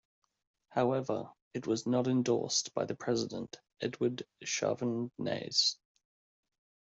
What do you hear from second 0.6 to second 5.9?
However, it was not endorsed by the President, Eduard Shevardnadze.